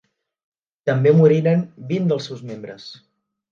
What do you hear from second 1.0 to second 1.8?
moriren